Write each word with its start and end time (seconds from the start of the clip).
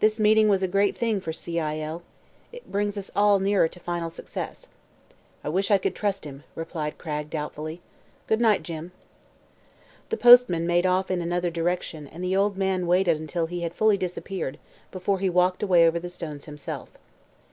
This 0.00 0.18
meeting 0.18 0.48
was 0.48 0.64
a 0.64 0.66
great 0.66 0.98
thing 0.98 1.20
for 1.20 1.32
C. 1.32 1.60
I. 1.60 1.78
L. 1.78 2.02
It 2.50 2.72
brings 2.72 2.96
us 2.98 3.08
all 3.14 3.38
nearer 3.38 3.68
to 3.68 3.78
final 3.78 4.10
success." 4.10 4.66
"I 5.44 5.48
wish 5.48 5.70
I 5.70 5.78
could 5.78 5.94
trust 5.94 6.24
him," 6.24 6.42
replied 6.56 6.98
Cragg, 6.98 7.30
doubtfully. 7.30 7.80
"Good 8.26 8.40
night, 8.40 8.64
Jim." 8.64 8.90
The 10.08 10.16
postman 10.16 10.66
made 10.66 10.86
off 10.86 11.08
in 11.08 11.22
another 11.22 11.52
direction 11.52 12.08
and 12.08 12.24
the 12.24 12.34
old 12.34 12.56
man 12.56 12.88
waited 12.88 13.18
until 13.20 13.46
he 13.46 13.60
had 13.60 13.72
fully 13.72 13.96
disappeared 13.96 14.58
before 14.90 15.20
he 15.20 15.30
walked 15.30 15.62
away 15.62 15.86
over 15.86 16.00
the 16.00 16.08
stones 16.10 16.46
himself. 16.46 16.88